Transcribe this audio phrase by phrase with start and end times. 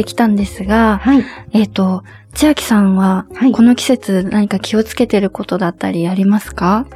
[0.00, 1.24] てきたんですが、はい。
[1.52, 3.52] えっ、と、千秋さんは、はい。
[3.52, 6.86] この季節何か気をつけてることだったりありますか？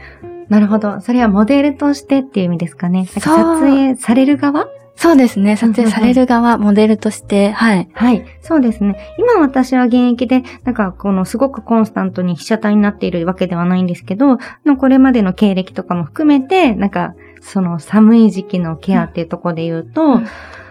[0.48, 1.00] なるほど。
[1.00, 3.06] それはモデルとしてっていう意味ですかね。
[3.06, 4.66] か撮影される側？
[4.96, 7.88] そうですね、撮影される側、モデルとして、はい。
[7.94, 8.24] はい。
[8.42, 8.96] そうですね。
[9.18, 20.26] 今私は現役で、なんかこのすごくコンスタントに被写体になっているわけではないんですけど、のこれまでの経歴とかも含めて、なんかその寒い時期のケアっていうところで言うと、うん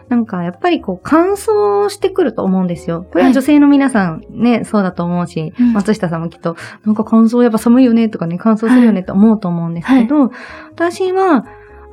[0.09, 3.05] なんかやっぱりこう乾燥してくると思うんですよ。
[3.11, 5.73] これは女性の皆さんね、そうだと思うし、うん。
[5.73, 10.31] 松下さんもきっと、なんか乾燥やっぱ寒いよねとかね、乾燥するよねって思うと思うんですけど、
[10.71, 11.45] 私は、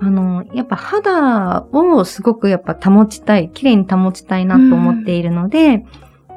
[0.03, 5.84] あの、やっぱ肌をすごくやっぱ保ちたい、綺麗に保ちたいなと思っているので、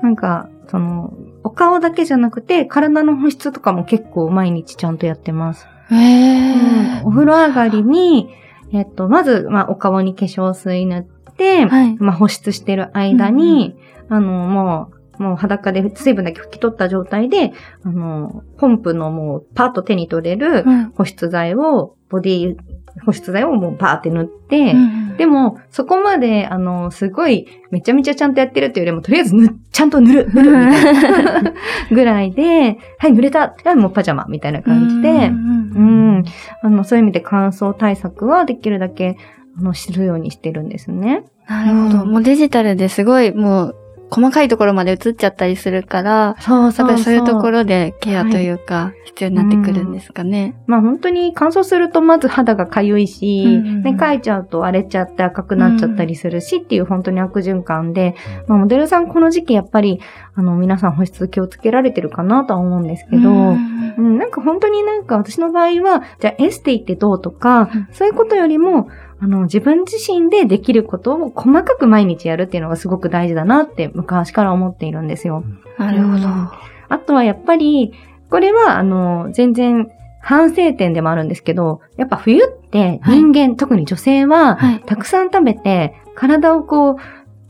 [0.01, 1.13] なんか、その、
[1.43, 5.67] お顔だけじゃなくて、体の保湿とかも結構毎日ちゃんとやってます。
[5.89, 7.05] へー。
[7.05, 8.29] お風呂上がりに、
[8.73, 11.03] えっと、まず、まあ、お顔に化粧水塗っ
[11.35, 11.95] て、はい。
[11.97, 13.75] まあ、保湿してる間に、
[14.09, 17.53] あの、もう、もう裸で水分だけ拭き取った状態で、
[17.83, 22.57] あの、ポンプのもうパッと手に取れるうん保湿剤を、ボディ
[23.05, 29.35] 保湿剤をもうバーって塗って、うんでも、そこまで、あの、すごい、めちゃめちゃちゃんとやってるっていうよりも、とりあえず
[29.71, 31.53] ちゃんと塗る、塗る、みたいな
[31.91, 33.53] ぐらいで、はい、塗れた。
[33.63, 35.79] はい、もうパジャマ、みたいな感じで、うんう
[36.19, 36.23] ん、
[36.63, 41.23] あの、そういう意味で乾燥対策はできるだけ、あの、するようにしてるんですね。
[41.47, 42.01] なるほど。
[42.03, 42.11] うん。
[42.11, 43.75] もうデジタルですごい、もう、
[44.13, 50.55] 細かいところまで映っちゃったりするから、そうだからそういうところでケアというか、必要になってくるんですかね。
[50.67, 53.83] まあ本当に乾燥するとまず肌がかゆいし、うんうんうん。
[53.83, 58.13] ね、かいちゃうと荒れちゃって赤くなっちゃったりするしっていう本当に悪循環で、
[58.47, 59.99] まあモデルさんこの時期やっぱり、
[60.35, 63.95] あの皆さん保湿気をつけられてるかなとは思うんですけど、うん。
[63.97, 67.87] うん、なんか本当になんか私の場合は、じゃあエステ行ってどうとか、うん。
[67.91, 68.89] そういうことよりも、
[69.23, 75.45] あの、自分自身でできることを細かく毎日やるっていうのがすごく大事だなって昔から思っているんですよ。
[75.77, 76.27] なるほど。
[76.27, 76.49] うん
[76.89, 77.91] あとはやっぱり、
[78.29, 79.89] これはあの、全然
[80.21, 84.79] 反省点でもあるんですけど、やっぱ冬って人間、特に女性は、はい。
[84.85, 86.95] たくさん食べて、体をこう、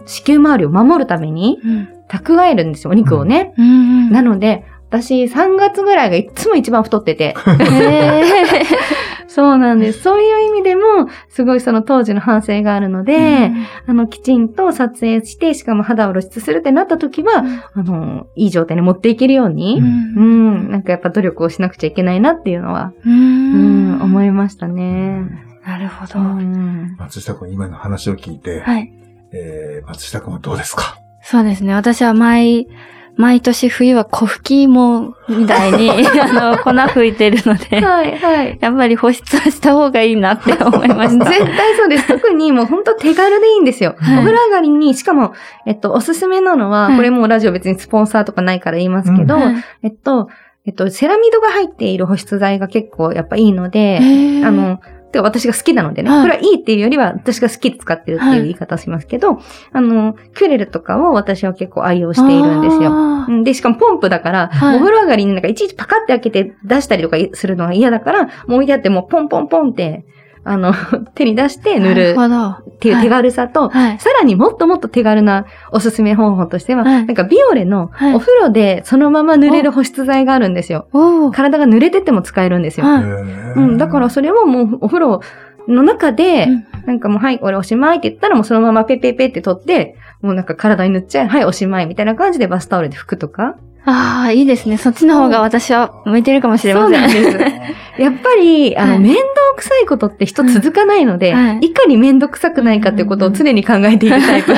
[0.05, 3.53] 子宮周りを守るためにうん蓄えるんですよ、お肉をね。
[3.57, 7.35] うんなので、私3月ぐらいがいつも一番太ってて。
[7.59, 8.23] へ
[9.33, 10.01] そうなんです。
[10.01, 10.81] そういう意味でも、
[11.29, 13.51] すごいその当時の反省があるので、ー
[13.88, 17.43] あの、きちんと撮影して、しかも肌を露出するってなった時は、
[17.73, 25.22] あの、いい状態に持っていけるように、うん、なんかやっぱ努力をしなくちゃいけないなっていうのは、ううん、思いいましたね。
[25.66, 26.19] なるほど。
[26.19, 28.91] うん松下君今の話を聞いて、はい。
[29.33, 30.97] えー、松下君はどうですか？
[31.22, 31.73] そうですね。
[31.73, 32.67] 私は毎、
[33.16, 38.57] 毎年冬は小吹き芋みたいに、 あの、粉吹いてるので、はい、はい。
[38.59, 41.25] やっぱり保湿はした方がいいなって思いました。
[41.25, 42.07] 絶対そうです。
[42.19, 43.96] 特にもう本当手軽でいいんですよ。
[44.00, 45.34] はいお風呂上がりに、しかも、
[45.68, 50.29] えっと、おすすめなのは、はいこれもうラジオ別にスポンサーとかないから言いますけど、はいえっと、
[50.66, 54.00] えっと、セラミドが入っている保湿剤が結構やっぱいいので、
[54.44, 54.79] あの、
[55.13, 56.22] てか私が好きなのでね、はい。
[56.24, 59.40] これはいいっていうよりは私が好きで使ってるっていう言い方をしますけど、
[59.72, 63.44] あの、キュレルとかを私は結構愛用しているんですよ。
[63.44, 64.75] で、しかもポンプだから、はい。
[64.78, 70.05] お風呂上がりになんかいちいちパカって開けて出したりとかするのが嫌だから、もう置いてあってもうポンポンポンって、
[70.45, 70.73] あの、
[71.16, 72.16] 手に出して塗る。
[72.16, 73.99] っていう手軽さと、はい。
[73.99, 80.87] さらにもっともっと手軽なおすすめ方法としては、はいなんかビオレのはいお風呂でそのまま塗れる保湿剤があるんですよ。
[81.34, 82.85] 体が濡れてても使えるんですよ。
[82.85, 85.22] はいうん、だからそれをもうお風呂
[85.67, 93.55] の中で、うんなんかもうはい、俺おしまいって言ったらもうそのままペッペッペッって取って、もうなんか体に塗っちゃえ、はい、おしまいみたいな感じでバスタオルで拭くとか。
[93.85, 94.78] ああ、いいですね。
[94.78, 97.09] そっちの方が私は向いてるかもしれません。
[97.09, 97.56] そうなんで
[97.96, 98.02] す。
[98.02, 99.26] やっぱり、あの、はい面倒
[99.58, 104.53] くさいことって人続かないので、うんはいいかに面倒くさくないかっていうことを常に考えているタイプ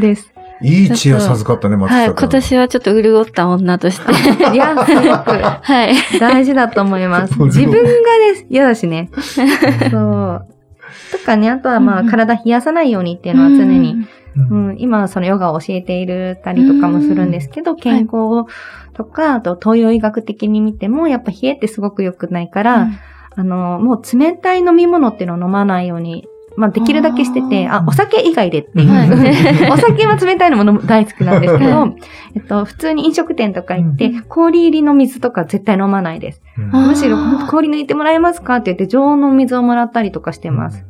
[0.00, 0.32] です。
[0.62, 2.06] いい知恵授かったね、松はい。
[2.10, 4.12] 今年はちょっと潤った女として。
[4.54, 5.94] いや、すごくはい。
[6.20, 7.38] 大事だと思います。
[7.38, 9.10] 自分がね、嫌だしね。
[9.90, 10.46] そう。
[11.10, 14.68] とかね、あとはまあ、体冷やさないようにっていうのは常に、ううん。
[14.72, 18.44] ん、今はそのヨガを教えているたりとかもするんですけど、健康
[18.94, 22.88] とか、あと東洋医学的に見ても、やっぱ冷えってすごく良くないから、
[23.34, 26.26] あの、もう冷たい飲み物っていうのを飲まないように、
[26.56, 28.90] まあできるだけしてて、ああ、お酒以外でっていう。
[28.90, 29.10] はい
[29.72, 31.94] お酒は冷たいのも飲む大好きなんですけはど、
[32.34, 36.42] えっと、普通に飲食店とか行って、うん氷入りの水とか絶対飲まないです。
[36.58, 37.16] うんむしろ、
[37.48, 40.84] 氷抜いてもらえますかって言って、常温の水をもらったりとかしてます。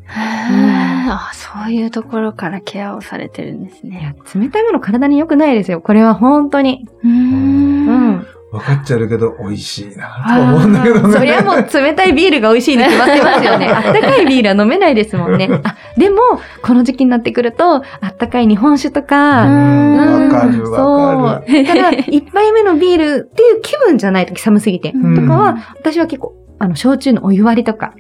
[1.09, 5.81] あ、そういうところからケアをされてるんですいやね。、冷たいもの体に良くないですよ。
[5.81, 6.87] これは本当に。
[7.03, 7.11] うー。
[7.11, 8.27] うんん。
[8.53, 11.15] 分かっちゃうけど、美味しいなと思うんだけどね。
[11.15, 13.67] そりゃもう冷たいビールが美味しいに決まってますよね。
[13.73, 15.49] あったかいビールは飲めないですもんね。
[15.65, 16.19] あ、でも、
[16.61, 19.45] この時期になってくると、あったかい日本酒とうか、わ
[20.29, 21.51] かるわかる。
[21.51, 21.65] そう。
[21.67, 24.93] ただ、一杯目のビールっていう気分じゃない時寒すぎて。
[24.95, 27.93] うんとかは、私は結構、あの、焼酎のお湯割りとか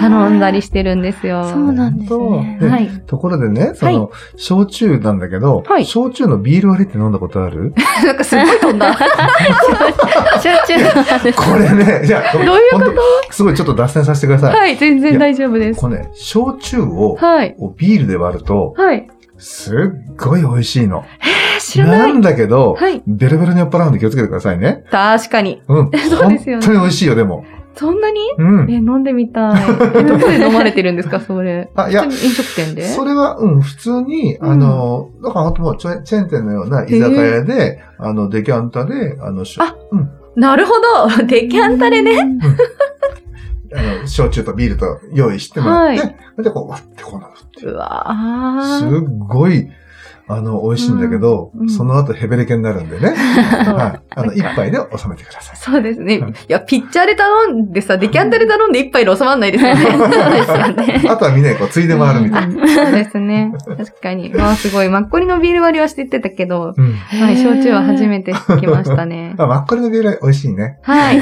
[0.00, 1.44] 頼んだりしてるんですよ。
[1.48, 2.58] そうなんですね。
[2.60, 2.88] ではい。
[3.06, 7.72] ところでね、その、焼酎なんだけど、はい焼酎のビール割りって飲んだことある？
[8.04, 8.92] なんかすごい飛んだ。
[10.42, 11.32] 焼酎。
[11.32, 12.80] これね、いや、どういうこ
[13.28, 13.32] と？
[13.32, 14.54] すごいちょっと脱線させてください。
[14.54, 15.80] はい、全然大丈夫です。
[15.80, 17.54] これね、焼酎を、はい。
[17.58, 19.08] をビールで割ると、はい。
[19.38, 21.02] すっごい美味しいの。
[21.22, 22.12] えー知らない。
[22.12, 23.02] んだけど、はい。
[23.06, 24.84] ベロベロに酔っ払うんで気をつけてくださいね。
[24.90, 25.62] 確かに。
[25.68, 25.90] うん。
[26.10, 27.44] そうですよね本当に美味しいよ、でも。
[27.74, 28.18] そんなに？
[28.38, 28.74] うんえ、。
[28.74, 29.62] 飲んでみたい。
[29.94, 31.70] えどこで飲まれてるんですか、それ。
[31.76, 32.82] あ、いや飲食店で？
[32.82, 40.72] それは、うん、普通に、うんあの、だから本当もうチェチェーン店のような居酒屋で、あの、デキャンタで、あの、あうん、なるほ
[41.18, 41.22] ど。
[41.26, 42.38] デキャンタでね。
[43.74, 48.06] あの、焼酎とビールと用意してもらって、で、こう割ってこうなるっていううわ
[48.80, 49.08] すっー。
[49.28, 49.68] ごい、
[50.28, 53.10] あの、美味しいんだけど、うんうんその後ヘベレケになるんでね。
[53.14, 54.00] はい。
[54.14, 55.56] あの、一杯で収めてください。
[55.56, 56.14] そうですね。
[56.14, 59.80] いはいや、ピッチャーで頼んでさ、デキャンタで頼んで一杯で収まんないですよね。
[59.84, 61.02] そうですよね。
[61.08, 62.66] あとはみんなでこう、ついで回るみたいな。
[62.66, 63.52] そうですね。
[63.76, 64.32] 確かに。
[64.34, 64.88] まあすごい。
[64.88, 66.92] マッコリのビール割りは知ってたけど、うん。
[66.92, 69.34] はい、焼酎は初めて聞きましたね。
[69.38, 70.78] あ、マッコリのビール美味しいね。
[70.82, 71.20] はい。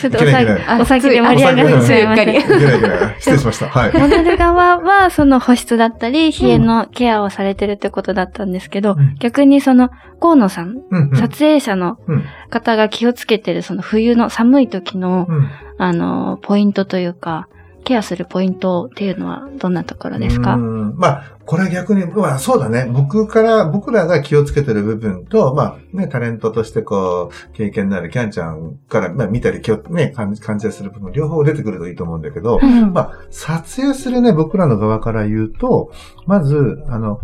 [0.00, 3.16] ちょっとお酒お酒で盛り上がっちゃいましたついいけないいけない。
[3.18, 3.68] 失礼しました。
[3.68, 3.92] はい。
[3.98, 9.90] モデル側は、その保湿だったり、冷えのケアをされてるってことだったんですけど、うん逆にその、
[10.20, 11.16] 河野さん、うんうん。
[11.16, 17.48] 撮影者のうん方が気をつけてる、その冬の寒い時の、うんあの、ポイントというか、
[17.86, 20.54] ケアするポイントっていうのはどんなところですか？
[20.54, 22.86] うんまあ、これは逆に、まあそうだね。
[22.92, 35.92] 僕から、僕らが気をつけてる部分と、まあね、タレントとしてこう、経験のあるキャンちゃんから、まあ見たり気を、ね、感じ、感じする部分、両方出てくるといいと思うんだけど、うんまあ、撮影するね、僕らの側から言うと、
[36.26, 37.20] まず、あの、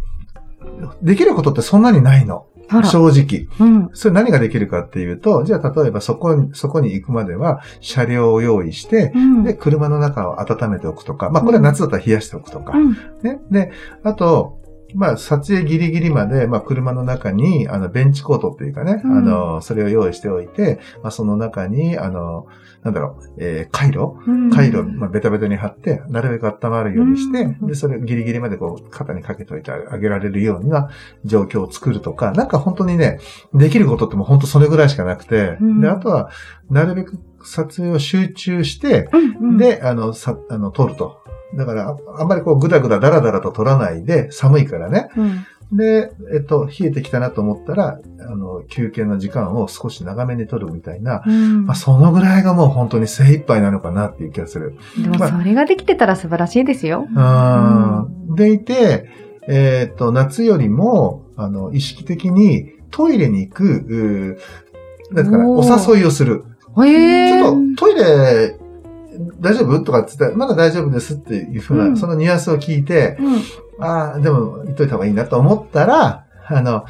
[1.02, 2.46] できることってそんなにないの。
[2.82, 3.48] 正直。
[3.60, 3.90] うん。
[3.92, 9.44] それ何ができるかっていうと、じゃあ例えばそこに、そこに行くまでは車両を用意して、うん。
[9.44, 12.96] で、車の中を温めておくとか、まあこれは夏だったら冷やしておくとか、うん。
[13.22, 13.40] ね。
[13.50, 13.72] で、
[14.02, 14.61] あと、
[14.94, 19.18] まあ、撮影ギリギリまで、まあ、車の中に、あの、ベンチコートっていうかね、うん。
[19.18, 22.46] あの、それを用意しておいて、まあ、その中に、あの、
[22.82, 24.16] なんだろう、えー、回路？
[24.26, 24.50] うん。
[24.50, 27.66] 回路、まあ、ベタベタに貼って、なるべく温まるようにして、うん。
[27.66, 30.90] で、それをギリギリまでこう、肩にかけておいてあげられるような
[31.24, 33.18] 状況を作るとか、なんか本当にね、
[33.54, 35.80] できることってもう本当それぐらいしかなくて、うん。
[35.80, 36.30] で、あとは、
[36.70, 41.21] なるべく撮影を集中して、うんうん、で、あの、さ、あの、撮ると。
[41.54, 45.08] だから、ああんまりこう、ぐだぐだだらだらと撮らないで、寒いからね。
[45.16, 54.76] うん、で、えっと、冷えてきたなと思ったら、あの、休憩の時間を少し長めに取るみたいな、うんまあ、そのぐらいがもう本当に精一杯なのかなっていう気がする。
[54.96, 57.06] でもそれができてたら素晴らしいですよ。
[57.14, 57.20] う
[58.32, 58.34] ん。
[58.34, 59.08] でいて、
[59.48, 63.96] えっと、夏よりも、あの、意識的にトイレに行く、う
[64.32, 64.36] ん
[65.14, 66.44] ですかね、お誘いをする。
[66.74, 68.56] ちょっとトイレ、
[69.40, 69.84] 大丈夫？
[69.84, 73.84] とかって言ったら、まだ大丈夫ですっていうふうな、うんそのニュアンスを聞いて、うん。
[73.84, 76.84] ああ、でも言っといた方がいいなと思ったら、あの、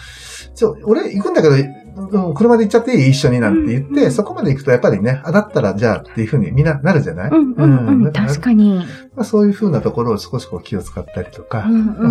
[0.54, 1.81] ちょ、俺行くんだけど、うん
[2.34, 7.30] 車で行っちゃっていい一緒になんて言って、うんそこまで行くとやっぱりね、あ、だったらじゃあっていうふうにみんななるじゃない？
[7.30, 8.12] うんうんうん。
[8.12, 8.84] 確かに。
[9.14, 11.66] まあ、そういうふうなところを少しこう気を使ったりとか、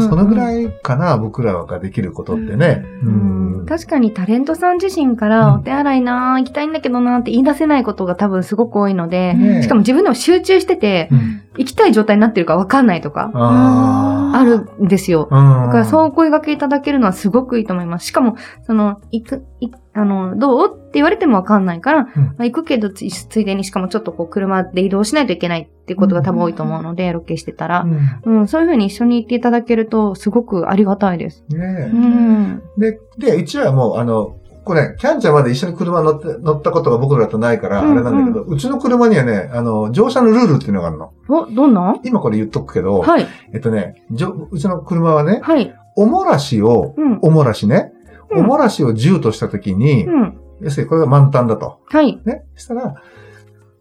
[0.10, 0.66] そのぐらい。
[0.66, 2.86] いかな、僕らができることってね。
[3.04, 3.62] ううん。
[3.64, 3.66] ん。
[3.66, 5.54] 確かにタレントさん自身から、うん。
[5.56, 15.28] お手洗いなー行きたいんだけどなーって言い出せないことが多分すごく多いので、ねしかも自分でも集中してて、うん行きたい状態になってるかわかんないとか、ああるんですよ。
[15.32, 15.66] あ。
[15.68, 18.08] だからそううお声掛けいただけるのはすごくいいと思います。
[18.08, 27.84] しかも、その、行く、いあの、どうって言われてもわかんないから、うんまあ行くけどつ、ついでにしかもちょっとこう車で移動しないといけないっていうことが多分多いと思うので、ロケしてたら。
[27.84, 28.22] ん。
[28.24, 31.44] うん、そういうふうに一緒に行っていただけると、すごくありがたいです。
[31.50, 32.64] ねうん。
[32.78, 41.14] で、で、うちはもう、あの、これ、キャンちゃんまで一緒に車乗って、乗ったことが僕らとないから、あうんれなんだけど、うちの車にはね、あの、乗車のルールっていうのがあるの。
[41.30, 43.28] お、どんな今これ言っとくけど、はい。
[43.54, 45.74] えっとね、じょうちの車はね、はい。
[45.96, 47.20] おもらしを、うん。
[47.22, 47.92] おもらしね、
[48.30, 50.38] うんおもらしを10としたときに、うん。
[50.62, 51.80] 要するにこれが満タンだと。
[51.88, 52.22] はい。
[52.24, 52.46] ね。
[52.56, 52.96] そしたら、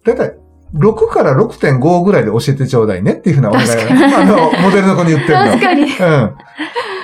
[0.04, 0.36] だいたい
[0.74, 5.44] 6から6.5ぐらいで教えてちょうだいねっていうふうなお願いあ、あの、モデルの子に言ってるの。
[5.46, 5.82] 確かに。
[5.82, 6.34] うん。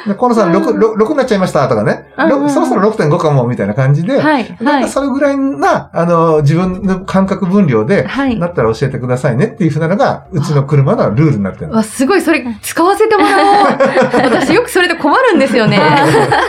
[0.06, 2.12] で、このさん6、うん6、6になっちゃいましたとかね。
[2.16, 4.56] そろそろ6.5かもみたいな感じで、はい。
[4.60, 4.84] なんはい。
[4.84, 11.76] かそれぐらいな、あの、自分の感覚分量で、はいなったら教えてくださいねっていうふうなのが、うちの車のルールになってるの。
[11.76, 13.28] わ、すごい、それ、使わせてもら
[13.62, 13.66] おう。
[14.22, 15.80] 私よくそれで困るんですよね。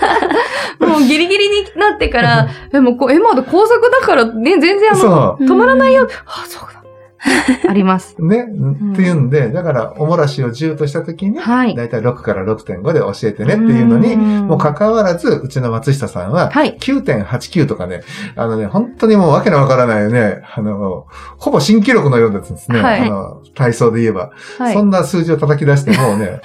[0.79, 6.07] もうギリギリになってから、え、もうこう、え、まだ高速だから、ね、全然あの、そ止まらないよ。
[6.27, 6.81] あ、そうだ。
[7.67, 8.15] あります。
[8.17, 8.25] う。
[8.25, 8.43] ね。
[8.43, 11.75] っていうんで、だから、おもらしを10としたときに、はい。
[11.75, 16.77] だいたい6から6.5で教えてねっていうのに、もうか関わらず、うちの松下さんは、はい。
[16.79, 18.01] 9.89とかね、
[18.35, 21.05] あのね、本当にもうわけのわからないよね、あの、
[21.37, 22.81] ほぼ新記録のようなやつですね。
[22.81, 24.31] はいあの、体操で言えば。
[24.57, 24.73] はい。
[24.73, 26.41] そんな数字を叩き出してもうね、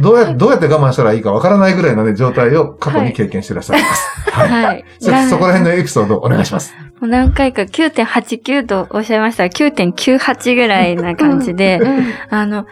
[0.00, 4.30] ど、どうや、どうやって我慢したらいいかわからないぐらいのね、状態を過去に経験してらっしゃいます。
[4.30, 4.64] はい。
[4.64, 4.84] はい。
[4.98, 6.74] そそこら辺のエピソードをお願いします。
[7.00, 12.66] もう何回か9.89とおっしゃいましたが、9.98ぐらいな感じで、うんあの、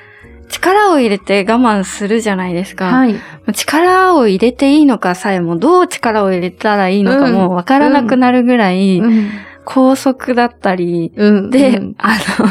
[0.48, 2.86] 力を入れて我慢するじゃないですか。
[2.86, 3.14] はい。
[3.54, 9.30] 力を入れていいのかさえも、どう力を入れたらいいのかもわからなくなるぐらい、うん。
[9.64, 11.50] 高速だったり、うん。
[11.50, 12.48] で、うんあの、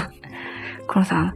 [0.87, 1.35] コロさん、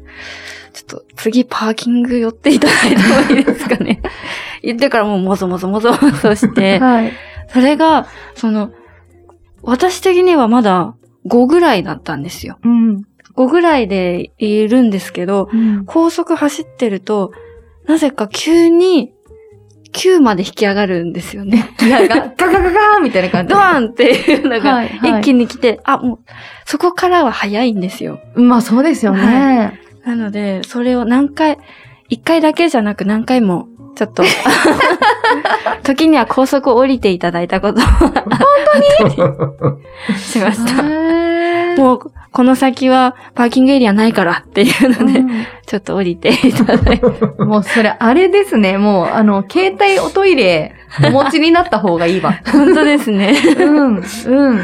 [0.74, 4.02] ちょっと次パーキング寄っていただいてもいいですかね。
[4.64, 7.14] 言ってからもうもぞもぞもぞもぞして、はい。
[7.50, 8.72] それが、その、
[9.64, 10.96] 私的にはまだ
[11.28, 12.58] 5ぐらいだったんですよ。
[12.64, 13.04] うん。
[13.36, 17.32] 5ぐらいでいるんですけど、うん高速走ってると、
[17.88, 19.14] なぜか急に
[19.92, 21.70] 9まで引き上がるんですよね。
[21.80, 23.54] ギアが、ガガガガーみたいな感じ。
[23.54, 26.20] ドーンっていうのがはいはい一気に来て、あ、もう、
[26.66, 28.20] そこからは早いんですよ。
[28.36, 29.80] まあそうですよね。
[30.06, 31.58] なので、それを何回、
[32.10, 34.24] 1回だけじゃなく何回も、ちょっと、
[35.84, 37.84] 時には高速を降りていただいたことを
[40.18, 40.84] しました。
[41.78, 45.24] もう、この先はパーキングエリアないからっていうので、
[45.66, 47.06] ちょっと降りていただいて。
[47.06, 48.78] うんもうそれあれですね。
[48.78, 50.74] もう、あの、携帯おトイレ
[51.06, 52.40] お持ちになった方がいいわ。
[52.50, 53.36] 本当ですね。
[53.58, 53.96] うん。
[53.98, 54.62] うん。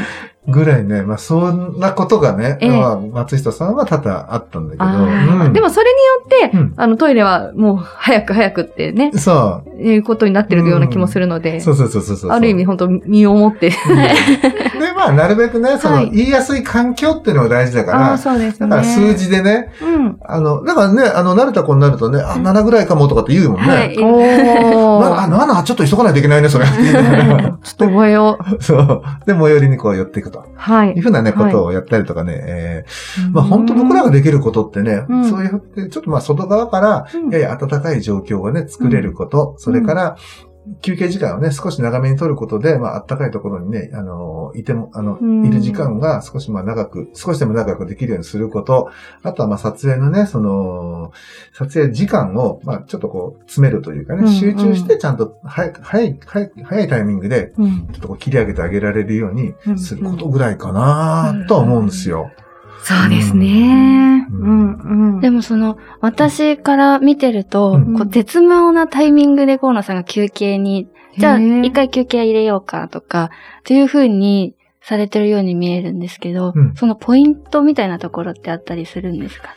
[0.48, 2.70] ぐらいね、まあそんなことがね、ええ。
[2.70, 5.52] まあ松下さんは多々あったんだけど、うん。
[5.52, 5.86] でもそれ
[6.30, 6.74] によって、うん。
[6.76, 9.82] あの、トイレはもう早く早くってね、そう。
[9.82, 12.30] いうことになってるような気もするので、そうそうそうそうそう。
[12.30, 13.70] ある意味本当身をもって。
[13.70, 13.76] で、
[14.98, 18.68] まあ、なるべくね、その、はい言いやすい環境っていうのが大事だから、そうですね。
[18.68, 20.18] だから数字でね、うん。
[20.26, 23.68] あの、だからね、あの、慣れた子になるとね、あ、7ぐらいかもとかって言うもんね。
[23.68, 23.96] はい。
[24.02, 25.60] おなあ、ー。
[25.60, 26.66] 7、ちょっと急がないといけないね、それ。
[26.66, 28.58] ちょっと覚えよう。
[28.62, 29.02] そう。
[29.24, 30.44] で、最寄りにこう寄っていくと。
[30.56, 31.02] はいいう。
[31.02, 40.16] ふうなね、はいことをやったりとかね、えーまあ本当僕らができることってね、うんそういう、ちょっとまあ外側から、うんやや暖かい状況をね、作れること、それから、
[40.80, 48.90] 休憩時間をね、少し長めに取ることで、まあ、暖かいところにね、あの、いても、あのうん、いる時間が少しまあ長く、少しでも長くできるようにすること、
[49.22, 51.12] あとはまあ撮影のね、その、
[51.52, 57.88] 撮影時間を、まあちょっとこう、詰めるというかね、うん集中してちゃんと早く、早い、早い、早いタイミングで、うん。
[57.88, 62.30] ちょっとこう切り上げてあげられるようにうんすることぐらいかなとは思うんですよ。
[62.80, 64.26] そうですね。
[64.30, 64.70] ううん。
[64.70, 65.20] ん、うん。
[65.20, 67.94] でもその、私から見てると、うん。
[67.94, 73.30] こう絶妙なタイミングで河野さんが休憩に、じゃあ一回休憩入れようかとか、
[73.60, 76.74] っていう風にされてるように見えるんですけど、うん。
[76.76, 79.48] そのポイントみたいなところってあったりするんですか？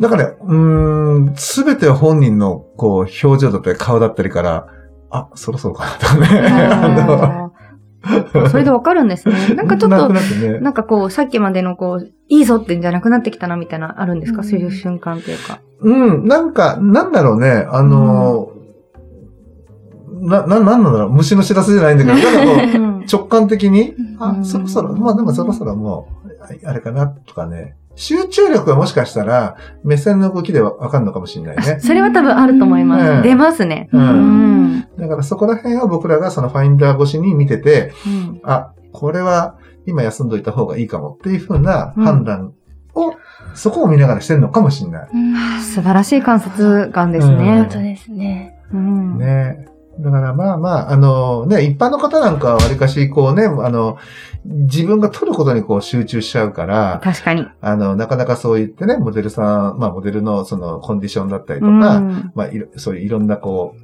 [0.00, 4.66] だから、うーん、すべては本人の、こう、表情だったり顔だったりから、
[5.10, 7.38] あ、そろそろかなとかね。
[8.50, 9.34] それでわかるんですね。
[9.54, 10.58] なんかちょっとなね。
[10.60, 15.60] なんかこう、さっきまでのこう、いいぞってんじゃなくなってきたなみたいな、あるんですか、うんそういう瞬間っていうか。
[15.80, 18.62] うん、なんか、なんだろうね、あのー
[20.22, 27.76] な、な、なんなんだろう、虫の知らせじゃないんだけど、 なんかこう、うん直感的に、あう、んそろそろ、まあでもそろそろもう、あれかな、とかね。
[27.94, 31.78] 集中力はもしかしたら、目線の動きでわわかるのかもしれないね。
[31.80, 33.10] それは多分あると思います。
[33.10, 33.88] うん出ますね。
[33.92, 34.80] ううんん。
[34.98, 39.56] だからそこら辺を僕らがそのファインダー越しに見てて、うんあ、これは
[39.86, 42.54] 今休んどいた方がいいかもっていう風な判断
[42.94, 43.14] を、
[43.54, 45.08] そこを見ながらしてるのかもしれない。
[45.62, 47.68] 素晴らしい観察眼ですうんね本。
[47.68, 48.58] 当ですね。
[48.72, 49.18] うん。
[49.18, 49.66] ね
[50.00, 53.98] だからまあまあ、あのね、一般の方なんかはわりかしこうね、あの、
[54.44, 57.46] 自分が撮ることにこう集中しちゃうから、確かに。
[57.60, 62.32] あの、なかなかそう言ってね、モデルさん、まあモデルのそのコンディションだったりとうか、ん。
[62.34, 63.74] まあいろそういういろんなこ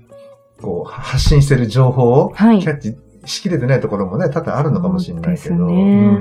[0.59, 2.61] う、こう発信してる情報をはい。
[2.61, 2.97] キャッチ
[3.27, 5.57] しきれてないところもね、多々あるのかもしれないけど。
[5.57, 6.19] そうですね。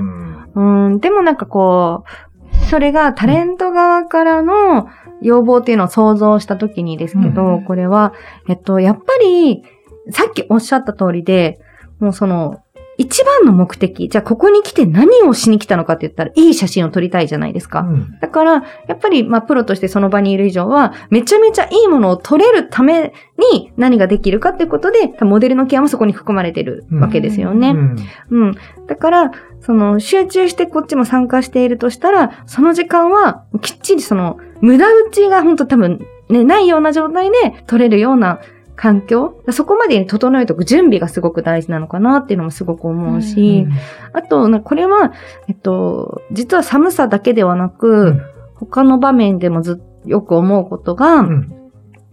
[0.54, 4.88] うん、でもなんかこう、それがタレント側からの
[5.22, 7.64] 要望っていうのを想像したときにですけど、うん。
[7.64, 8.12] これは、
[8.48, 9.64] えっと、やっぱり、
[10.10, 11.60] さっきおっしゃった通りで、
[12.00, 12.62] もうその、
[12.98, 17.80] 一番の目的、じゃあここに来て何をしに来たのかって言ったら、いい写真を撮りたいじゃないですか。
[17.80, 18.52] うんだから、
[18.88, 23.12] やっぱり、まあ、プロとしてその場にいる以上は、めちゃめちゃいいものを撮れるため
[23.52, 27.70] に何ができるかっていうことで、モデルのケアもそこに含まれてるわけですよね。
[27.70, 27.96] うん
[28.30, 28.54] うん。
[28.88, 38.40] だから、その、集中してこっちも参加しているとしたら、その時間は、きっちりその、無駄打ちが本当多分、ね、ないような状態で取れるような
[38.80, 39.42] 環境？
[39.50, 43.66] そこまでに整えておく準備がすごく大事なのかなっていうのもすごく思うし、
[44.12, 45.12] あと、なこれは、
[45.48, 48.22] えっと、実は寒さだけではなく、うん。
[48.54, 51.54] 他の場面でもずよく思うことが、うん。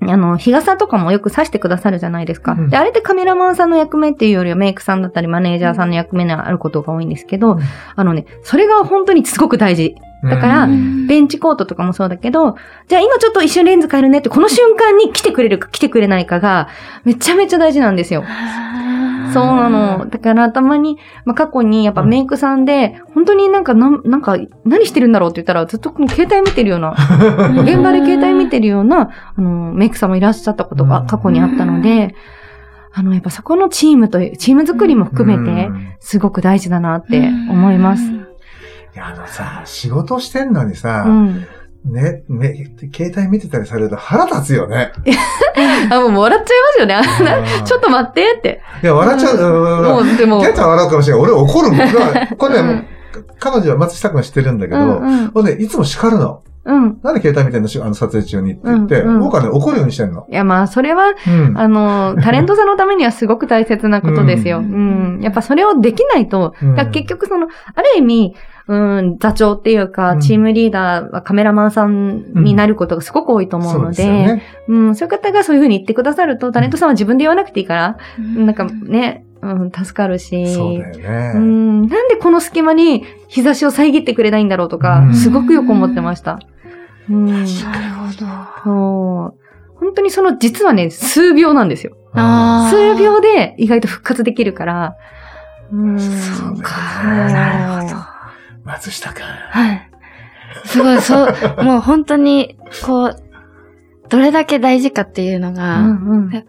[0.02, 2.54] あの、日傘とかもよくさしてくださるじゃないですか。
[2.54, 2.70] うん。
[2.70, 7.60] で、あれってカメラマンさんの役目っていうよりはメイクさんだったりマネージャーさんの役目にあることが多いんですけど、うん。
[7.96, 9.96] あのね、それが本当にすごく大事。
[10.30, 12.56] だからうんベンチコートとかもそうだけど、
[12.88, 16.68] じゃあ今ちょっと一瞬レンズ変えるねって、この瞬間に来てくれるか来てくれないかが、
[17.04, 18.24] めちゃめちゃ大事なんですよ。
[19.34, 20.08] そうなの。
[20.10, 26.96] だからたまに、まあ、過去にやっぱメイクさんで、本当になんかな、なんか何してるんだろうって言ったら、ずっとこの携帯見てるような、
[27.64, 32.16] 現場で携帯見てるような、あの、メイクさんもいらっしゃったことが過去にあったので、
[32.94, 38.25] あの、やっぱそこのチームという、チーム作りも含めて、うんすごく大事だなって思います。
[38.96, 41.46] いや、あのさ、仕事してんのにさ、うん。
[41.84, 44.94] ね、ね、携帯見てたりされると腹立つよね。
[45.92, 47.66] あ、もう笑っちゃいますよね。
[47.66, 48.62] ちょっと待ってって。
[48.82, 49.38] いや、笑っちゃう。
[49.38, 50.40] うんもう、でも。
[50.40, 51.24] キャンちゃん笑うかもしれない。
[51.24, 51.88] 俺怒るもん。
[52.38, 52.86] これね、うん
[53.40, 55.32] 彼女は松下君は知ってるんだけど、うんうん。
[55.32, 56.42] これね、いつも叱るの。
[56.66, 57.00] うん。
[57.04, 57.68] なんで携帯見てんの？
[57.68, 60.26] しあの撮影中にって言って、僕はね、怒るようにしてんの？
[60.30, 61.58] いや、まあ、それは、うん。
[61.58, 64.58] あの、タレントさんのためにはすごく大切なことですよ。
[64.58, 65.22] ううんん。
[65.22, 66.56] やっぱそれをできないと、
[66.92, 68.36] 結局その、ある意味、
[68.68, 81.34] うん、座長っていううか、んチームリーダーはカメラマンさんになることがすごく多いと思うので、そうん、そういう方がそういうふうに言ってくださると、タレントさんは自分で言わなくていいから、なんかね、うん、助かるし、そうだよね。
[81.36, 86.40] うん、なんでこの隙間に日差しを遮ってくれないんだろうとか、うんすごくよく思ってました。
[87.10, 87.26] うん。
[87.26, 88.26] なるほど。
[88.64, 89.46] そう。
[89.76, 91.96] 本当にその実はね、数秒なんですよ。
[92.16, 94.96] 数秒で意外と復活できるから。
[95.72, 96.00] うん。
[96.00, 98.15] そうかなるほど。
[98.66, 99.24] 松下君。
[99.24, 99.90] はい。
[100.66, 103.16] すごい、そう、 もう本当に、こう、
[104.10, 106.46] どれだけ大事かっていうのうが、んうん。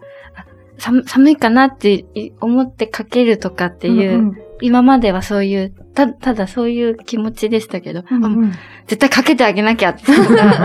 [0.79, 2.05] 寒寒いかなって
[2.39, 8.51] 思ってかけるとかっていう、うん今まではそういう、た、ただそういう気持ちでしたけど、あうんうん
[8.87, 10.01] 絶対かけてあげなきゃって、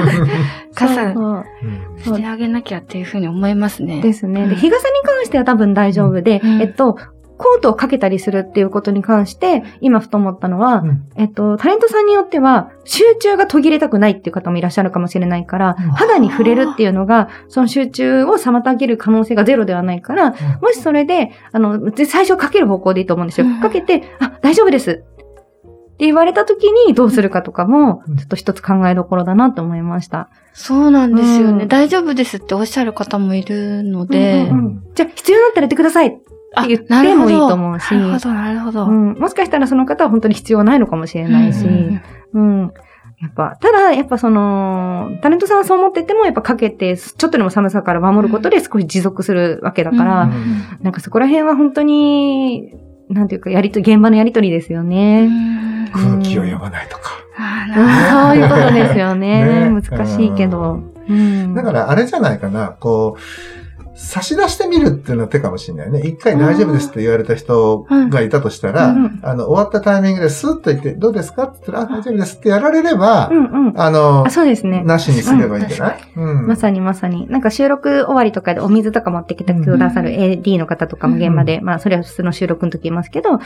[0.74, 1.12] 傘
[1.98, 4.00] してあげなきゃっていうふうに思いますね。
[4.00, 4.46] ですね。
[4.46, 6.96] で、うん日傘に関しては多分大丈夫で、うんえっと、
[7.38, 11.08] コートをかけたりするっていうことに関して、今ふと思ったのは、うん。
[11.16, 15.90] えっと、タレントさんによっては、集中が途切れたくないっていう方もいらっしゃるかもしれないから、うん。
[15.90, 23.46] 肌に触れるっていうのが、その集中を妨げる可能性がゼロではないから、もしそれで、あの、で最初かける方向でいいと思うんですよ。
[23.46, 23.60] うん。
[23.60, 24.90] かけて、あ、大丈夫です。
[25.92, 28.16] って言われた時にどうするかとかも、うん。
[28.16, 30.30] ちょっと一つ考えどころだなと思いました。
[30.52, 31.68] そうなんですよね、うん。
[31.68, 34.82] 大丈夫ですっておっしゃる方もいるので、うんうんうん。
[34.94, 36.18] じゃあ、必要だったらやってください
[36.52, 37.94] ってあ言ってもいいと思うし。
[37.94, 38.86] なるほど、なるほど。
[38.86, 42.02] うん、もしかしたらその方は本当に必要はないのかもしれないし、うん
[42.34, 42.72] うん。
[43.20, 50.32] やっぱ、ただ、やっぱその、タレントさんはそう思ってても、やっぱかけて、ちょっとでも寒さから守ることで少し持続するわけだから、うん
[50.82, 52.74] なんかそこら辺は本当に、
[53.08, 55.30] なんていうか、やりと、現場のやりとりですよね。
[55.92, 57.22] 空気を読まないとか。
[58.10, 59.68] そういうことですよね。
[59.68, 60.80] ね難しいけど。
[61.08, 61.54] うん。
[61.54, 63.61] だからあれじゃないかな、こう、
[63.94, 66.00] 差し出してみるっていうのは手かもしれないね。
[66.00, 71.44] 一回大丈夫ですって言われた人がいたとしたら、うんあの、終わったタイミングでスッと言って、どうですか？
[71.44, 73.80] って言ったら、あ、大丈夫ですってやられれば、うんうん。
[73.80, 74.82] あのあ、、そうですね。
[74.82, 76.00] なしにすればいいんじゃない？
[76.16, 76.46] うん。
[76.46, 77.28] まさにまさに。
[77.28, 83.38] なんか収録終わりとかでお水とか持ってきてくださる AD の方とかも現場で、まあそれは普通の収録の時いますけど、うん。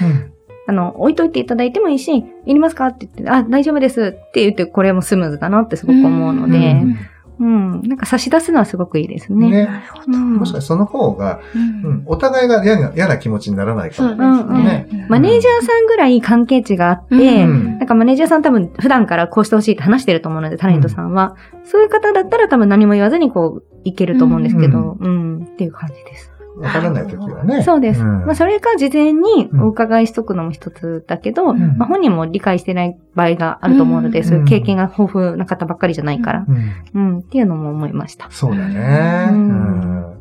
[0.69, 2.87] あの、置いといていただいてもいいし、いりますか？
[2.87, 6.99] って言って、あ、大丈夫ですって言って、これもスムーズだなってすごく思うので、うんうん、
[7.45, 9.51] なんか差し出すのはすごくいいですね。
[9.51, 9.65] ね。
[9.67, 10.19] なるほど。
[10.19, 14.87] うんもしかしたらその方が、ううんん、お互いが嫌な嫌な気持ちにならないかすね。
[14.91, 15.07] ね。
[15.09, 21.37] マネージャーさんぐらい関係値があって、うんなんかマネージャーさん多分普段からこうしてほしいって話してると思うので、タレントさんは。
[21.65, 26.36] そういう方だったら多分何も言わずにこう、いけると思うんですけど、うん、っていう感じです。
[26.57, 27.63] わからない時はね。
[27.63, 28.03] そうです。
[28.03, 28.25] ん。
[28.25, 31.77] まあ、それか事前にお伺いしとくのも一つだけど、ん。
[31.77, 34.25] まあ、本人も理解してない場合があると思うので、うん。
[34.25, 36.73] そういう経験が豊富な方ばっかりじゃないから、うん。
[36.95, 38.29] うん、っていうのも思いました。
[38.31, 39.29] そうだね。
[39.31, 40.17] ううんん。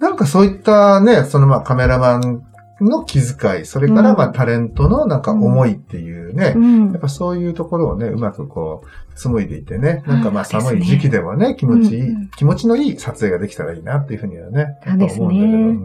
[0.00, 2.42] なんかそういったね、そのまあカメラマン
[2.80, 15.28] の気遣い、それからうんまあタレントのなんか思いっていうね、うんやっぱそういうところをね、うまくこう、紡いでいてね、なんかまあ寒い時期でもね、気持ちいい、うん気持ちのいい撮影ができたらいいなっていうふうにはね、そうですね。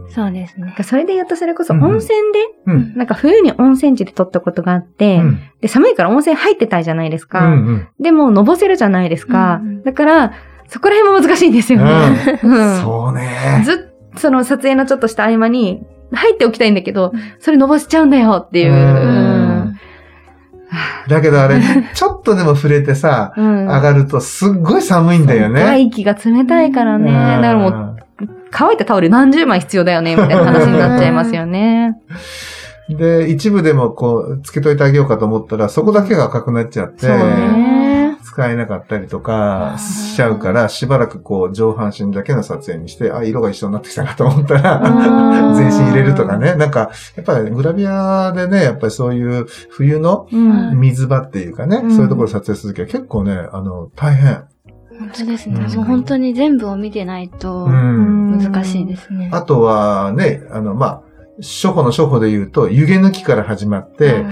[0.10, 2.94] そうですねそれで言うとそれこそうん温泉で、うん。
[2.96, 5.40] なんか冬に温泉地で撮ったことがあって、うん。
[5.62, 7.48] で、寒いから温泉入ってたいじゃないですうか。
[7.48, 7.90] ん。
[8.00, 9.62] でも、のぼせるじゃないですか。
[9.84, 10.34] だから、
[10.68, 12.40] そこら辺も難しいんですよね。
[12.82, 13.62] そうね。
[13.66, 13.78] ずっ
[14.14, 18.74] と、その撮影のちょっとした合間に、入っておきたいんだけどうん、それのぼしちゃうんだよっていう。
[18.74, 19.46] う
[21.08, 21.60] だけどあれ、
[21.94, 25.62] ちょっとでも触れてさ、うん上がるとすっごい寒いんだよね。
[25.62, 27.12] 外気が冷たいからね。
[27.12, 27.72] だからもう、
[28.22, 31.90] う乾いたタオル何十枚必要だよね、みたいな話になっちゃいますよね。
[31.90, 31.96] ん
[32.98, 37.75] で、一部でもこう、つけといてあげようかと思ったら、そこだけが赤くなっちゃって、そうね。
[38.26, 46.56] 使えなかったりとかしちゃうから、しばらくこう、上半身だけの撮影にして、あ、色が一緒になってきたなと思ったら、うん 全身入れるとかね。
[46.56, 50.80] なんか、やっぱりグラビアでね、やっぱりそういう冬のうん。
[50.80, 54.44] 水場っていうかね、うんそういうところ撮影するときは結構ね、あの、大変。
[54.98, 55.66] 本当ですね。
[55.68, 58.40] うんもう本当に全部を見てないとうん。
[58.40, 59.30] 難しいですね。
[59.32, 61.02] あとはね、あの、まあ、
[61.40, 64.24] 初歩の初歩で言うと、湯気抜きから始まって、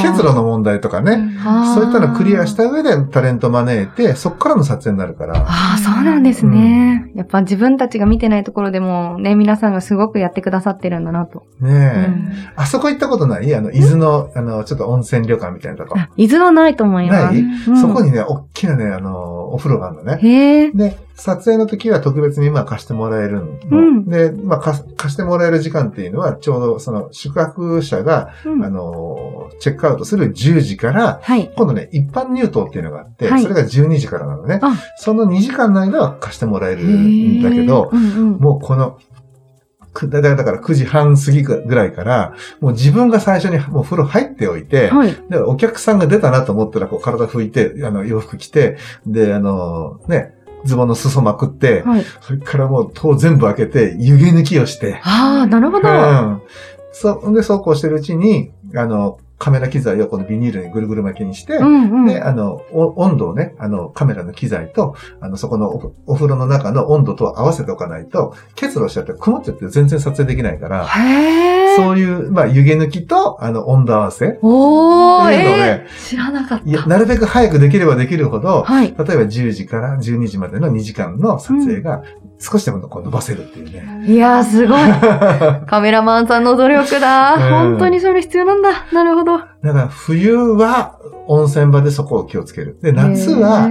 [0.00, 1.30] 結露の問題とかね、
[1.74, 5.38] そういったのをクリアした上でタレント招いて、そこからの撮影になるから。
[5.38, 7.10] ああ、そうなんですね。
[7.16, 11.44] やっぱ自分たちが見てないところでもね、皆さんがすごくやってくださってるんだなと。
[11.60, 12.52] ねえ。
[12.54, 13.54] あそこ行ったことない？
[13.54, 15.98] あの、伊豆の、あの、ちょっと温泉旅館みたいなとこ。
[15.98, 17.24] あ伊豆はないと思います。
[17.24, 17.40] ない？
[17.40, 20.18] うんそこにね、大きなね、あの、お風呂があるのね。
[20.22, 20.70] へえ。
[20.70, 23.46] で、撮影の時は特別にまあ貸してもらえるの。
[23.70, 31.52] うんで、まあ貸貸してもらえる時間っていうのは、ちょうどその宿泊者が、うんあの、チェックアウトする10時から、はい。
[31.56, 34.58] 今度ね、一般入島っていうのがあって、はいそれが12時からなのね。
[34.62, 38.98] あその2時間の間は貸してもらえるんだけど、うんうんもうこの、
[39.96, 45.16] くだだから9時半過ぎぐらいから、もう自分が最初にもう風呂入っておいて、はい。
[45.30, 50.35] で、お客さんが出たなと思ったら、こう体拭いて、あの、洋服着て、で、あの、ね、
[50.66, 52.04] ズボンの裾まくって、はい。
[52.20, 55.88] それからもう戸を全部開けて、湯気抜きをして、ああ、なるほど。
[55.88, 56.42] うん。
[56.92, 62.06] そう、で、そうこうしてるうちに、あの、カメラ機材をこのビニールにぐるぐる巻きにして、うんうん。
[62.06, 70.88] で、あの、お温度をね、あの、カメラの機材と、あの、そこのおお風呂の中の温度と合わせておかないと、結露しちゃって曇っちゃって全然撮影できないから。
[71.76, 74.38] そういう、まあ、湯気抜きと、あの、温度合わせ。
[74.40, 76.86] おー、えー知らなかった。
[76.86, 78.86] なるべく早くできればできるほど、はい。
[78.86, 82.02] 例えば10時から12時までの2時間の撮影が
[82.38, 84.04] 少しでもこう伸ばせるっていうね。
[84.06, 84.78] いやー、すごい。
[85.66, 87.34] カメラマンさんの努力だ。
[87.34, 88.70] うん本当にそれ必要なんだ。
[88.92, 89.38] なるほど。
[89.38, 92.78] だから冬は温泉場でそこを気をつける。
[92.82, 93.68] で、夏は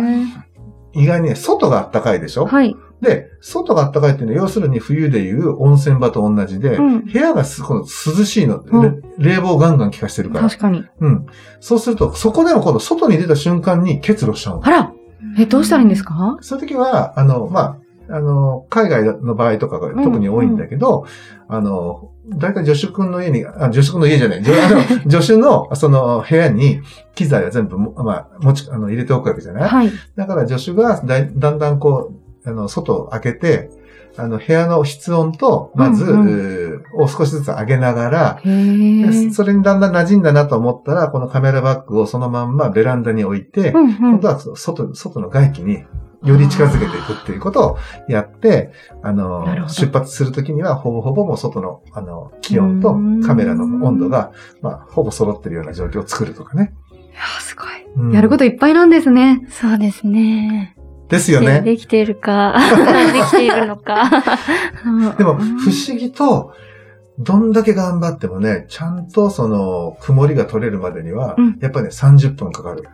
[0.93, 2.45] 意外にね、外が暖かいでしょ？
[2.47, 2.75] はい。
[3.01, 10.49] で、外が暖かいっていうのは、要するに冬でいう温泉場と同じで、うん部屋がすこの涼しいの、うんれ冷房ガンガン効かしてるから。
[10.49, 10.83] 確かに。
[11.01, 11.25] うん。
[11.59, 14.69] そうすると、そこでも今度外に出た瞬間に結露しちゃうのあ。
[14.71, 14.91] ら、
[15.37, 16.37] え、どうしたらいいんですか？
[16.41, 17.77] そういう時は、あの、まあ、
[18.09, 21.05] あの、海外の場合とかが特に多いんだけど、
[21.47, 24.43] あの、大体助手君の家に、あ、助手君の家じゃない、
[25.09, 26.81] 助手の、その部屋に
[27.15, 29.69] 機材を全部も、まあ、持ち、あの、入れておくわけじゃない？
[29.69, 29.91] はい。
[30.15, 32.11] だから助手がだいだんだんこ
[32.45, 33.69] う、あの、外を開けて、
[34.17, 38.39] あの、部屋の室温と、まず、うんうーを少しずつ上げながら、
[39.33, 43.93] それにだんだん馴染んだなと思ったら、このカメラバッグをそのまんまベランダに置いて、うんうん。
[43.97, 45.83] 今度は外、外の外気に
[46.23, 48.71] より近づけていくっていうことをやって、
[49.03, 56.73] あの出発するときにはほぼほぼもう外の、あの、気温とうんカメラの温度が、まあ、ほぼ揃ってるような状況を作るとかね。
[56.91, 57.67] いやーすごい。
[57.97, 59.47] うんやることいっぱいなんですね。
[59.49, 60.75] そうですね。
[61.09, 61.61] ですよね。
[61.61, 62.55] できているか、
[63.13, 64.09] できているのか。
[65.17, 66.53] でも、不思議と、
[67.19, 72.89] どんだけ頑張ってもね、ちゃんとその、曇りが取れるまでにはうん、やっぱりね、30分かかる。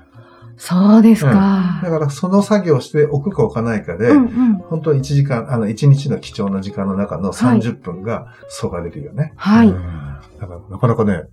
[0.63, 1.89] そうですかだ。
[1.89, 4.53] から、その作業をしておくか置かないかで、うんうん。
[4.57, 9.33] 本当に1時間、あの、1日の貴重な時間の中の30分が、そがれるよね。
[9.37, 11.23] はいうんだから、なかなかね、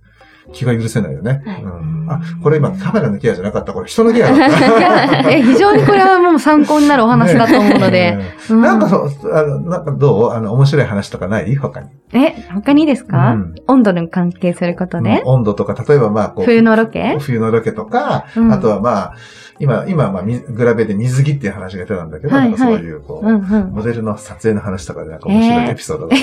[0.53, 1.41] 気が許せないよね。
[1.45, 3.71] はいうんあ、これ今カメラのケアじゃなかった。
[3.71, 5.29] これ人のケアだった。
[5.29, 8.15] え、非常にこれはもう参考になるお話だと思うので。
[8.15, 10.31] ね うなんかそう、あの、なんかどう？
[10.31, 11.55] あの、面白い話とかない？
[11.55, 11.89] 他に。
[12.13, 16.45] え、他にいいですか、うん温度に関係することで、うん温度とか、例えばまあ、こう。
[16.45, 17.17] 冬のロケ？
[17.19, 19.13] 冬のロケとか、うんあとはまあ、
[19.59, 23.71] 今、今、まあ、みグラベで水着っていう話が出たんだけど、はいなんかそういう、こう、うんうん。
[23.71, 26.15] モデルの撮影の話とかでなんか面白いエピソードが。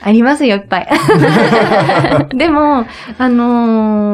[0.00, 0.88] ありますよ、いっぱい。
[2.36, 2.84] でも、
[3.18, 3.47] あの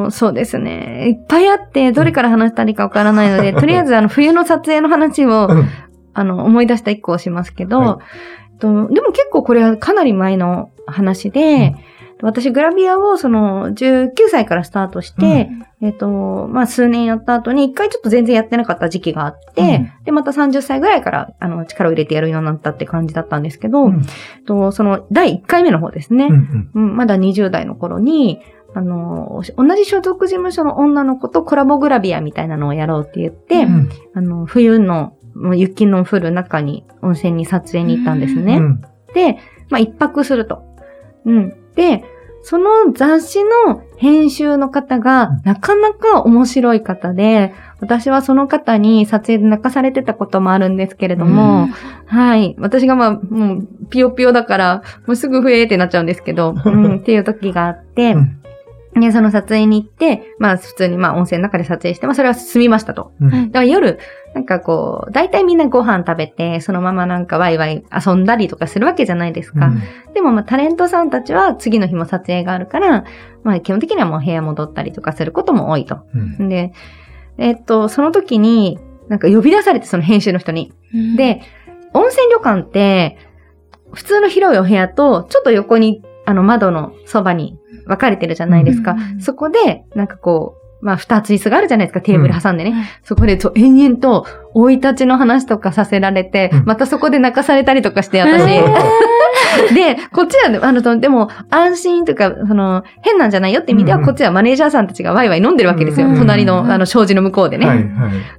[0.07, 1.09] ーそうですね。
[1.09, 5.68] いっぱいあって、どれから話したらいいかわからないので、とりあえず、あの、冬の撮影の話を、うん。
[6.16, 7.99] あの、思い出した一個をしますけど、は
[8.59, 11.75] とでも結構これはかなり前の話で、
[12.23, 15.51] 私グラビアをその19歳からスタートして、
[15.83, 23.90] えっ、と、まあ数年やった後に一回ちょっと全然やってなかった時期があって、で、また30歳ぐらいからあの力を入れてやるようになったって感じだったんですけど、
[24.47, 26.27] とその第1回目の方ですね。
[26.27, 26.70] うんうん。
[26.75, 28.40] うん、まだ20代の頃に、
[28.74, 35.16] あの、同じ所属事務所の女の子とコラボグラビアみたいなのをやろうって言って、うんあの、冬の
[35.54, 38.56] 雪の降る中に温泉に撮影に行ったんですね。
[38.56, 38.84] うん
[39.14, 39.38] で、
[39.70, 40.62] まあ、一泊すると。
[41.24, 41.54] うん。
[41.76, 42.04] で、
[42.42, 51.68] その雑誌の編集の方がうんなかなか面白い方で、私はその方に撮影で泣かされてたこともあるんですけれども、
[52.06, 52.54] はい。
[52.58, 58.40] 私がまあ、もう、ピヨピヨだから、もうすぐ増えってなっちゃうんですけど、うん、っていう時があって、うん
[59.00, 63.12] で、その撮影に行って、まあ普通にまあ温泉の中で撮影して、まあそれは済みましたと。
[63.20, 63.98] うんはいだから夜、
[64.35, 69.72] なんかこう、大体みんなご飯食べて、そのままなんかワイワイ遊んだりとかするわけじゃないですか。
[70.12, 73.04] でもまあタレントさんたちは次の日も撮影があるから、
[73.42, 76.00] まあ基本的にはもう部屋戻ったりとかすることも多いと。
[76.14, 76.72] うんで、
[77.38, 78.78] えっと、その時に、
[79.09, 80.72] なんか呼び出されて、その編集の人に。
[81.16, 81.42] で、
[81.92, 83.18] 温泉旅館って、
[83.92, 88.92] 普通の広いお部屋と、ちょっと横に、あの窓のそばに分かれてるじゃないですか。
[88.92, 92.70] うんそこで、なんかこう、まあ、二つ椅子があるじゃないですか、テーブル挟んでね。
[92.70, 98.44] うんそこでと、延々と、生い立ちの話とかさせられて、うんまたそこで泣かされたりとかして、私。
[99.75, 106.09] で、こっちはね、あの、とでも、安心とか、その、変なんじゃないよって意味では、こっちはマネージャーさんたちがワイワイ飲んでるわけですよ。
[106.09, 107.66] うん隣の、あの、障子の向こうでね。
[107.66, 107.83] はいは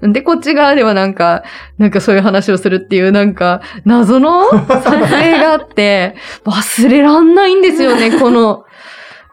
[0.08, 0.13] い。
[0.13, 1.43] で、こっち側ではなんか、
[1.79, 8.65] なんかそういう話をするっていう、なんか、謎の撮影があって、忘れらんないんですよね、この、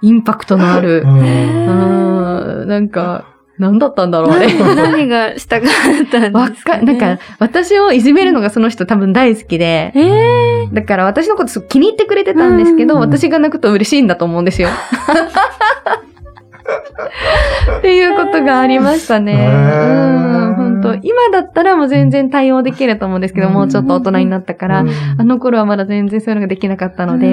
[0.03, 1.07] インパクトのあるう。
[1.07, 3.25] んなんか、
[3.59, 4.53] なんだったんだろう、あれ。
[4.75, 5.71] 何がしたかっ
[6.11, 14.69] たんですかねなんか、私をいじめるのがその人多分大好きで、えだから私のことすごく気に入ってくれてたんですけど、うん私が泣くと嬉しいんだと思うんですよ。
[17.79, 19.33] っていうことがありましたね。
[19.35, 27.27] うん、本当今だったらもう全然対応できると思うんですけど、うんもうちょっと大人になったから、うんあの頃はまだ全然そういうのができなかったので、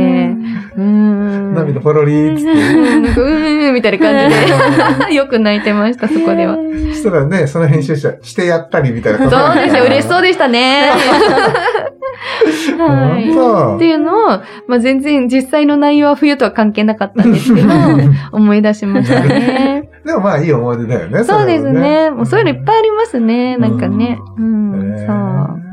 [0.77, 1.53] うん。
[1.53, 2.51] 涙ポロリーっつって。
[2.51, 6.57] うんなんか、うーん、みたいな感じで、 よく泣いてました、そこでは。
[6.91, 10.91] そしたらね、その編集者、してやったりみたいなことそうですよ、嬉しそうでしたね。
[12.77, 13.33] はい。
[13.33, 14.27] 本っていうのを、
[14.67, 17.67] まあ、全然実際の内容は冬とは関係なかったんですけど、
[18.31, 19.89] 思い出しましたね。
[20.05, 21.23] でもまあいい思い出だよね。
[21.23, 22.09] そうですね。
[22.11, 23.55] もうそういうのいっぱいありますね。
[23.55, 24.19] うんなんかね。
[24.37, 25.69] うん、そう。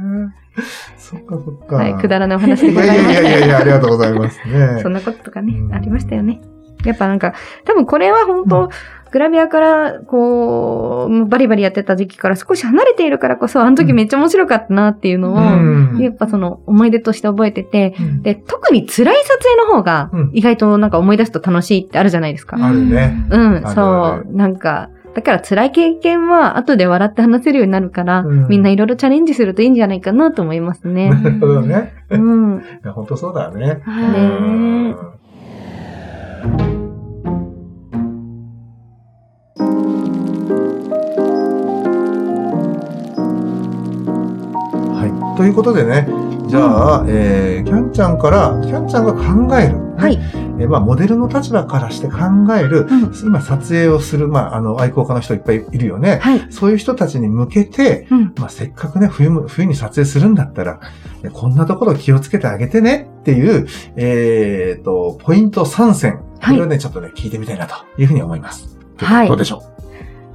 [0.97, 1.77] そっかそっか。
[1.77, 3.13] はい、くだらないお話でございました。
[3.13, 4.81] やいやいやいや、ありがとうございますね。
[4.83, 6.41] そんなこととかねう、んありましたよね。
[6.85, 8.69] やっぱなんか、多分これは本当、
[9.11, 22.57] グラビアから、こう、バリバリやってた時期から少し離れているからこそ、あの時めっちゃ面白かったなっていうのを、うんやっぱその思い出として覚えてて、うんで、特に辛い撮影の方がうん、意外となんか思い出すと楽しいってあるじゃないですか。
[22.61, 23.27] あるね。
[23.31, 24.37] うん、そう。
[24.37, 31.09] なんか、だから辛い経験は後で笑って話せるようになるから、うんみんないろいろチャレンジするといいんじゃないかなと思いますね。
[31.23, 31.95] なるほどね。
[32.11, 32.59] うん。
[32.85, 33.81] いや本当そうだね。
[33.83, 34.93] は
[36.83, 36.86] い
[45.37, 46.09] ということでね、
[46.49, 49.87] じゃあ、えー、キャンちゃんから、キャンちゃんが考える。
[49.97, 50.19] はい。
[50.59, 52.17] えーまあ、モデルの立場からして考
[52.59, 56.19] える、うん今撮影をする、まあ、あの、愛好家の人いっぱいいるよね。
[56.23, 56.47] はい。
[56.51, 58.35] そういう人たちに向けて、うん。
[58.37, 60.81] まあ、せっかくね、冬も、冬に撮影するんだったら、
[61.23, 66.21] えこんなところ気をつけてあげてねっていう、えっ、と、ポイント3選。
[66.43, 68.77] これをね、ちょっとね、聞いてみたいなというふうに思います。
[68.99, 69.76] はいどうでしょ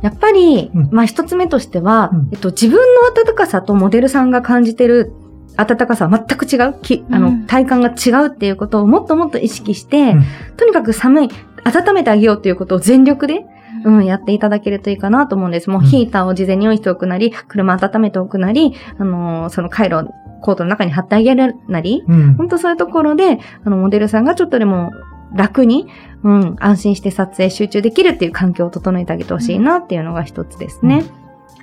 [0.02, 5.14] やっぱり、うんまあ一つ目としては、うんえっと、自分の暖かさとモデルさんが感じてる
[5.58, 6.74] 暖かさは全く違う。
[6.82, 10.24] きあの、うん体感が違うっていうことをもっともっと意識して、うん
[10.58, 11.30] とにかく寒い、
[11.64, 13.46] 温めてあげようっていうことを全力で、
[13.84, 15.70] うん、やっていただけるといいかなと思うんです。
[15.70, 20.08] もううんヒーターを事前に用意しておくなり、車温めておくなり、あのーその回路、
[20.42, 22.14] コートの中に貼ってあげるなり、う。
[22.14, 22.34] うん。
[22.36, 24.92] 本当そういうところで、あの、モデルさんがちょっとでも
[25.34, 25.88] 楽に、
[26.24, 31.04] うん、安心して撮影集中できるっていう環境を整えてあげてほしいなっていうのが一つですね。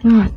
[0.04, 0.32] うん。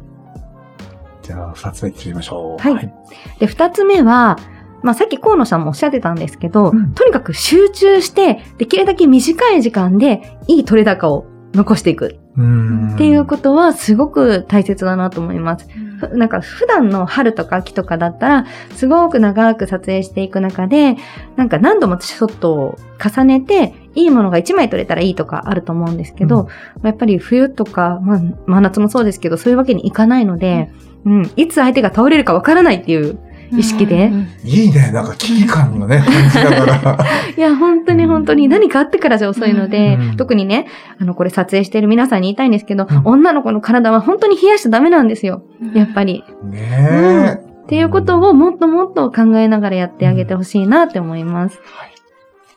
[1.22, 2.62] じゃあ、二つ目行ってみましょう。
[2.62, 2.94] はい
[3.40, 4.38] で、二つ目は、
[4.84, 12.94] まあ、さっき河野さんもおっしゃってたんですけど、うんとにかく集中して、できるだけ短い時間でいい取れ高を残していくうん。
[12.96, 15.68] っていうことはすごく大切だなと思います。
[15.70, 20.98] ふなんか普段の春とか秋とかだったら、すごく長く撮影していく中で、
[21.36, 26.48] なんか何度もショットを重ねて、いいものが1枚撮れたらいいとかあると思うんですけど、
[26.84, 30.72] やっぱり冬とか、まあ、真夏もそうですけど、そういうわけにいかないので、
[31.06, 33.20] うん、いつ相手が倒れるかわからないっていう
[33.52, 34.08] 意識で。
[34.08, 34.92] うんいいね。
[34.92, 37.06] なんか危機感のね、 感じながら。
[37.38, 40.68] いや、本当に本当に何かあってからじゃ遅いので、うん特にね、
[41.00, 45.44] あの、これ撮影している皆さんに言いたいんですけど、うん女の子の体は本当に冷やしちゃダメなんですよ。
[45.74, 46.24] やっぱり。
[46.44, 47.52] ねえ。
[47.64, 51.60] っていうことをもっともっと考えながらやってあげてほしいなって思います。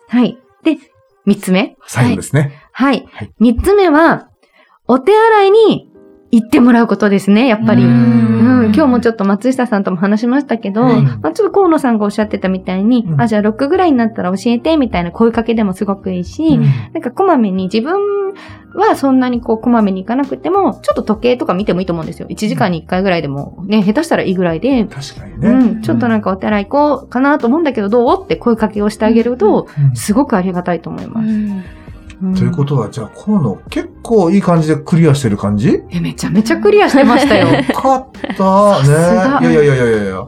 [0.08, 0.38] はい。
[0.64, 0.78] で、
[1.24, 1.76] 三つ目。
[1.86, 2.60] 最後ですね。
[2.72, 3.30] はいはい。
[3.38, 4.28] 三つ目は、
[4.86, 5.90] お手洗いに
[6.34, 7.84] 行ってもらうことですね、やっぱり。
[7.84, 7.92] ううん。
[7.92, 11.04] ん、今日もちょっと松下さんとも話しましたけど、うん。
[11.22, 13.20] まあ、ちょっと河野さんがおっしゃってたみたいに、うん。
[13.20, 16.62] あ、じゃあ6ぐらいになったら教えて、みたいな声かけでもすごくいいし、うん。
[16.92, 17.94] なんかこまめに自分
[18.74, 22.26] はそんなにこうこまめに行かなくても、ちょっと時計とか見てもいいと思うんですよ。
[22.28, 25.48] 1時間に1回ぐらいでも、ね、下手したらいいぐらいで、確かにね。
[25.48, 28.24] うん、ちょっとなんかお手洗い行こうかなと思うんだけど、どう？
[28.24, 29.94] って声かけをしてあげると、うん。
[29.94, 31.28] すごくありがたいと思います。
[32.36, 35.82] ということは、じゃあ、河野、結構いい感じでクリアしてる感じ？
[35.90, 37.48] え、めちゃめちゃクリアしてましたよ。
[37.48, 38.06] よかっ
[38.36, 39.48] たね。
[39.50, 40.26] いやいやいやいやいや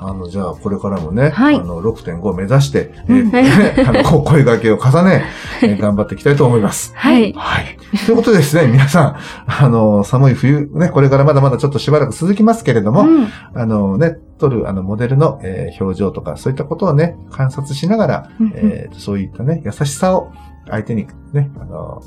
[0.00, 5.24] あの、じゃあ、これからもね、はいあの、6.5目指して、えうんー あの、声掛けを重ね、
[5.62, 6.92] えー頑張っていきたいと思います。
[6.94, 7.32] はい。
[7.36, 7.76] はい。
[8.06, 20.30] ということでですね、皆さん、あの、寒い冬、ね、これからまだまだちょっとしばらく続きますけれども、うんあのね、撮るあのモデルの、えー表情とか、そういったことをね、観察しながら、うんえーそういったね、優しさを
[20.70, 22.02] 相手にね、あの、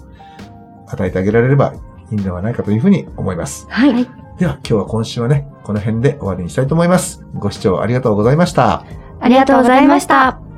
[0.88, 1.74] 与えてあげられれば
[2.12, 3.67] いいんではないかというふうに思います。
[3.69, 4.08] はい。
[4.38, 7.26] では、今日は今週はね、この辺で終わりにしたいと思います。
[7.36, 8.86] ご視聴ありがとうございました。
[9.19, 10.51] ありがとうございました。